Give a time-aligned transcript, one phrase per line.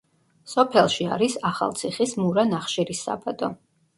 [0.53, 3.53] სოფელში არის ახალციხის მურა ნახშირის საბადო.